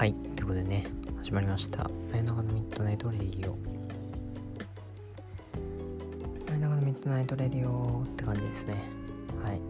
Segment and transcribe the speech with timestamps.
[0.00, 0.86] はいということでね
[1.18, 1.90] 始まりました。
[2.10, 3.54] 真夜中の Midnight Radio。
[6.46, 8.76] 真夜中の Midnight Radio って感じですね。
[9.44, 9.60] はい。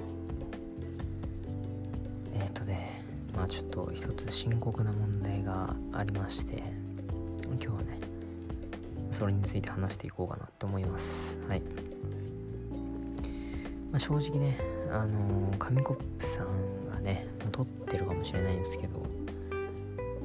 [2.33, 3.03] えっ、ー、とね
[3.35, 6.63] まあちょっと一つ深刻な問題がありまして
[7.47, 7.99] 今日はね
[9.11, 11.41] それについて話していこうかなと思います。
[11.49, 11.63] はい。
[13.91, 14.61] まあ、正直ね
[14.93, 19.20] あのー、紙コップさんがね撮ってるかもしれないんですけど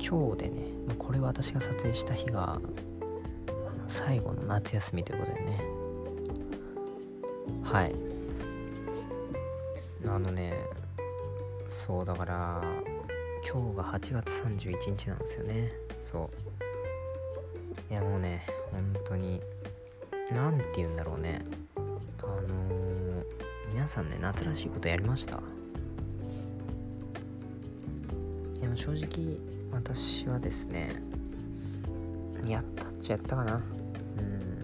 [0.07, 0.67] 今日でね
[0.99, 2.61] これ私が撮影した日が
[3.87, 5.61] 最後の夏休みということでね。
[7.63, 7.95] はい。
[10.07, 10.53] あのね
[11.69, 12.61] そうだから
[13.43, 15.71] 今日が8月31日なんですよね。
[16.03, 16.29] そ
[17.89, 17.91] う。
[17.91, 19.41] いやもうね本当に
[20.31, 21.43] 何て言うんだろうね。
[21.75, 23.25] あのー、
[23.73, 25.39] 皆さんね夏らしいことやりました？
[28.59, 29.39] でも正直
[29.75, 30.95] 私はですね
[32.47, 33.55] やったっちゃやったかな。
[33.55, 34.63] うん。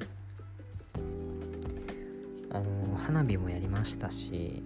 [2.52, 4.64] あの花火もやりましたし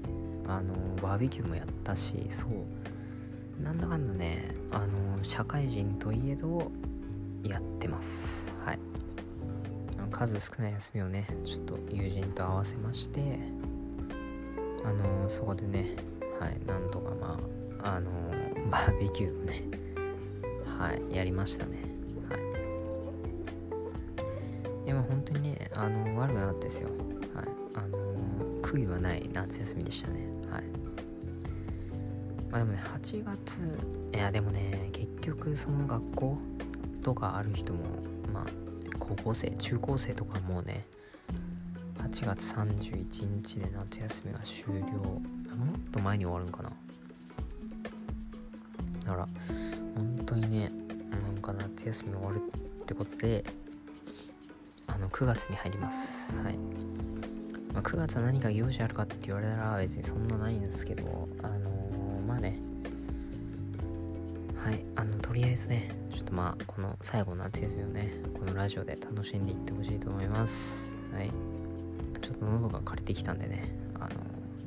[0.47, 3.63] あのバーベキューもやったしそう。
[3.63, 6.71] なんだかんだねあの社会人といえど
[7.43, 8.53] やってます。
[8.63, 8.79] はい。
[10.11, 13.39] 数少ない休みをねちょっと友人と合わせまして
[14.85, 15.95] あのそこでね
[16.39, 17.37] はいなんとかま
[17.81, 18.11] ああの
[18.71, 19.84] バーベキューをね
[20.77, 21.77] はいやりましたね。
[22.29, 22.39] はい。
[24.85, 26.89] いやまあ本当にねあの悪くなかったですよ。
[27.33, 27.45] はい。
[27.75, 27.97] あの
[28.61, 30.27] 悔いはない夏休みでしたね。
[30.51, 30.63] はい。
[32.49, 33.79] まあでもね8月
[34.13, 36.37] いやでもね結局その学校
[37.03, 37.79] とかある人も
[38.33, 38.45] まあ
[38.99, 40.85] 高校生中高生とかもうね
[41.99, 44.85] 8月31日で夏休みが終了。
[45.55, 46.71] もっと前に終わるんかな。
[49.05, 49.27] だから
[49.95, 50.71] 本当にね
[51.09, 53.43] なんか夏休み終わるってことで
[54.87, 56.33] あの9月に入ります。
[56.35, 56.57] はい、
[57.73, 62.59] まあ、9月は何か行事あるかって言われたら別にそんなないんですけどあのー、まあね。
[64.57, 64.83] はい。
[64.95, 70.91] あのとりあえずねちょっとまあこの最後の夏休みをねこのラジオで楽しんでいってほしいと思います。
[71.13, 71.31] はい。
[72.21, 74.09] ちょっと喉が枯れてきたんでねあの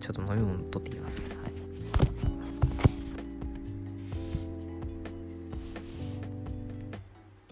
[0.01, 1.31] ちょっと飲み物取ってきます。
[1.31, 2.28] はい。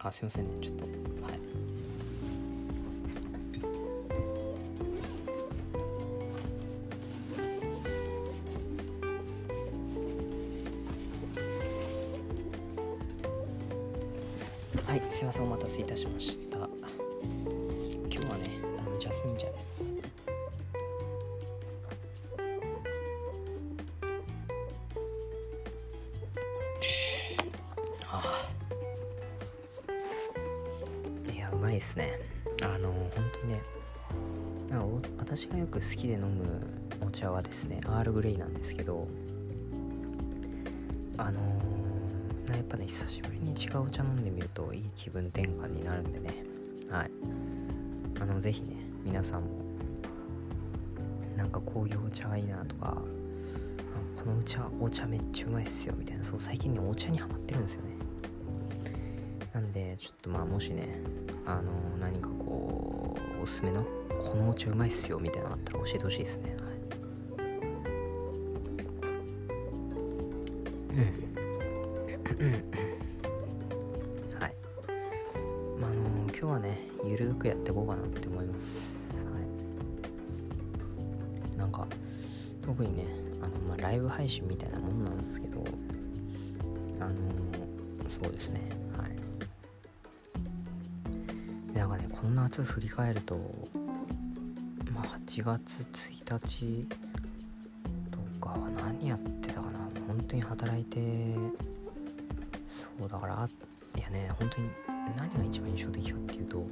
[0.07, 0.51] あすいませんね。
[0.61, 0.91] ちょっとは
[1.31, 1.41] い。
[14.87, 16.76] はいすいませんお待たせいたしました。
[31.77, 32.19] いですね。
[32.63, 33.63] あの本当にね
[34.71, 36.67] なんか私がよく好きで飲む
[37.07, 39.07] お茶はですねアールグレイなんですけど
[41.19, 46.45] あのー、やっぱね久しぶりに違うお茶飲んでみるといい気分転換になるんでね。
[46.91, 47.11] はい。
[48.21, 49.49] あのぜひね皆さんも
[51.37, 52.97] なんかこういうお茶がいいなとか
[54.17, 57.96] このお茶お茶めっちゃうまいっすよみたいなそう最近ねお茶にハマってるんですよね。
[59.57, 61.01] なんでちょっとまあもしね
[61.47, 63.83] あの何かこうおすすめの
[64.23, 66.55] このお茶うまいっすよみたいなのあったら教えてほしいですね。
[66.57, 66.77] はい。
[72.39, 72.53] うん。
[74.39, 74.55] はい。
[75.81, 79.15] まああの今日はねゆるくやっていこうかなって思います。
[79.15, 79.23] は
[81.55, 81.57] い。
[81.57, 81.87] なんか
[82.61, 83.07] 特にね
[83.41, 85.65] あの、まあ、ライブ配信みたいなもんなんですけど
[87.01, 87.15] あの
[88.11, 88.69] そうですね。
[88.99, 89.16] はい。
[91.77, 93.37] なんかねこの夏振り返ると
[94.93, 96.87] まあ8月1日
[98.11, 99.79] とかは何やってたかな。
[100.09, 101.35] 本当に働いて
[102.67, 103.49] そうだから
[103.97, 104.71] いやね本当に
[105.17, 106.67] 何が一番印象的かっていうと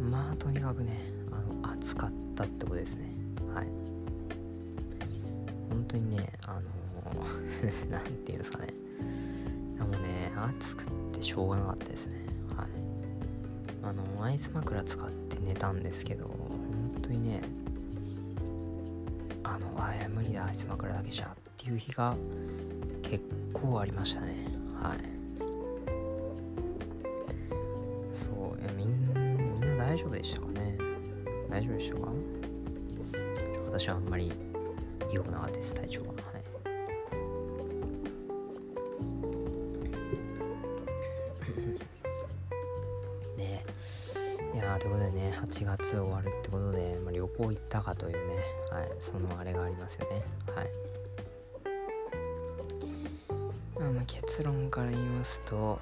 [0.00, 3.10] まあとにかくねあの暑かったってことですね。
[3.54, 3.66] はい。
[5.70, 6.62] 本当にねあの
[7.90, 8.74] 何て言うんですかね。
[10.46, 12.26] 暑くてしょうがなかったですね。
[12.56, 12.66] はい。
[13.82, 17.42] あのアイス枕使って寝たんですけど本当にね
[19.44, 22.16] あのあいや無理だアイス枕だけじゃっていう日が
[23.02, 24.36] 結構ありましたね。
[24.80, 24.98] はい。
[28.12, 30.76] そういやみんみんな大丈夫でしたかね。
[31.48, 32.08] 大丈夫でしたか？
[33.66, 34.32] 私はあんまり
[35.12, 36.08] 良くなかったです体調が。
[36.08, 36.17] は
[44.56, 48.36] あということでね8月終わるってことで、まあ、旅行行ったかというね
[48.70, 50.22] はいそのあれがありますよね。
[50.54, 50.66] はい。
[53.78, 55.78] まあ、まあ結論から言いますと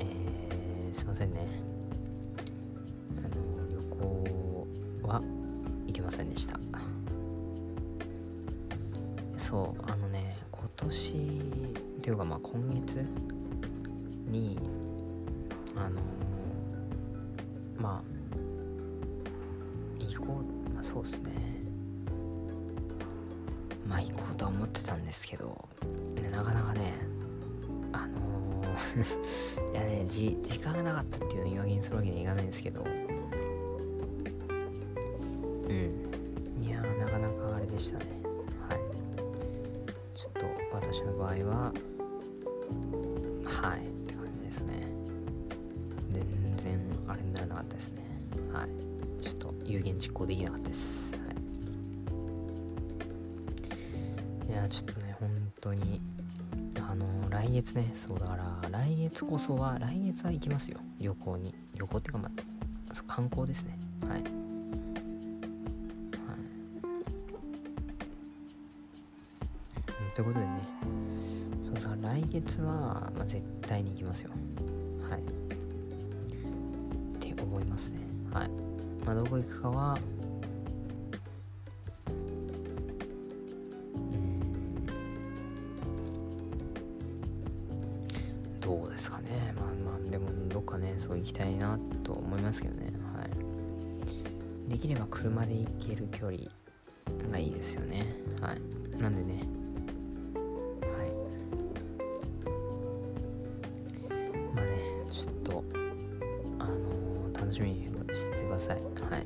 [0.00, 1.46] えー、すいませんね。
[3.18, 4.66] あの旅行
[5.02, 5.22] は
[5.86, 6.58] 行けませんでした。
[9.36, 11.14] そうあのね今年
[12.02, 13.02] というかまあ今月
[14.26, 14.58] に
[15.74, 16.02] あの
[17.80, 18.07] まあ
[20.78, 21.32] まあそうっすね。
[23.84, 25.68] まあ行こうとは思ってたんですけど、
[26.32, 26.94] なかなかね
[27.92, 29.02] あのー
[29.72, 32.88] いやねじ時間がなかったっていうのを言い訳にするわけにはいかないんですけどう
[35.72, 35.92] ん。
[36.62, 38.04] いやなかなかあれでしたね。
[38.68, 38.80] はい。
[40.14, 41.74] ちょっと私の場合は
[43.44, 43.97] はい。
[49.68, 51.12] 有言実行できなかったです。
[51.12, 51.18] は
[54.48, 54.52] い。
[54.52, 55.30] いやちょっとね本
[55.60, 56.00] 当に
[56.88, 60.80] あの来月ねそうだから来月こそは来月は行きますよ。
[60.98, 61.54] 旅行に。
[61.74, 62.30] 旅行っていうかま
[62.90, 63.78] あそう観光ですね。
[64.08, 64.22] はい。
[70.14, 70.62] ということでね
[71.66, 74.30] そうさ来月は、まあ、絶対に行きますよ。
[75.08, 75.20] はい。
[75.20, 75.24] っ
[77.20, 78.07] て思いますね。
[79.08, 79.98] まあどこ行くかは
[82.06, 82.12] うん。
[88.60, 89.54] どうですかね。
[89.56, 92.92] まあまあでもどっかねそう行きたいなと思いますけどね。
[93.16, 93.30] はい。
[94.70, 96.42] できれば車で行ける距離
[97.32, 98.14] がいいですよね。
[98.42, 98.60] はい。
[99.00, 99.48] なんでね。
[100.82, 101.12] はい。
[104.54, 105.64] まあねちょっと
[106.58, 107.88] あの楽しみに
[108.18, 108.76] しててください。
[108.76, 109.24] はい。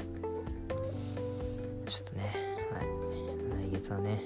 [1.87, 2.35] ちょっとね
[2.73, 3.71] はい。
[3.71, 4.23] 来月はね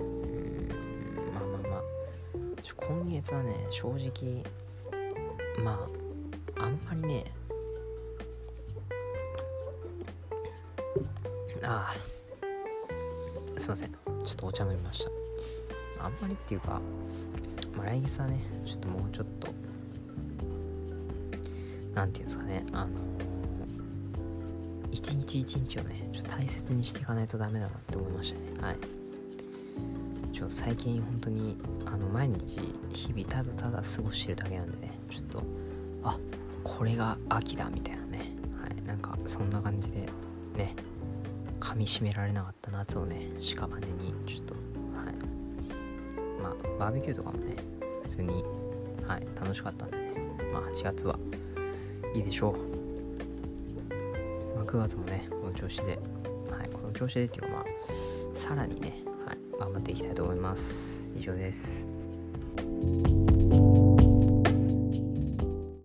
[0.00, 0.68] うん
[1.34, 1.82] まあまあまあ。
[2.76, 4.42] 今月はね正直
[5.62, 5.86] ま
[6.56, 7.24] ああんまりね
[11.62, 13.90] ああすいません。
[13.90, 15.10] ちょっとお茶飲みました。
[16.04, 16.80] あんまりっていうか、
[17.76, 19.48] まあ、来月はねちょっともうちょっと
[21.94, 23.39] なんていうんですかねあのー
[24.90, 28.66] 一日一日をねちょっと大切にしていかないとダメだなって思いましたね。
[28.66, 28.76] はい。
[30.32, 32.60] ちょ最近本当にあの毎日
[32.92, 35.42] 日々ただただ過ごしてるだけなんでねちょっと
[36.04, 36.18] あ
[36.64, 38.36] これが秋だみたいなね。
[38.60, 38.82] はい。
[38.82, 40.08] なんかそんな感じで
[40.56, 40.74] ね
[41.60, 44.60] 噛みしめられなかった夏をね屍にちょっとは
[45.10, 46.42] い。
[46.42, 47.56] まあバーベキューとかもね
[48.02, 48.44] 普通に
[49.06, 50.10] はい楽しかったんでね。
[50.52, 51.18] まあ8月は
[52.14, 52.79] いいでしょう、
[54.60, 55.98] まあ、9月もねこの調子で
[56.50, 57.64] はいこの調子でっていうかまあ
[58.34, 61.08] さらにねはい頑張っていきたいと思います。
[61.16, 61.86] 以上です。